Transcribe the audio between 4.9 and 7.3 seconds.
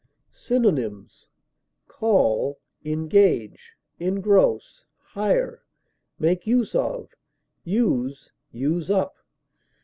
hire, make use of,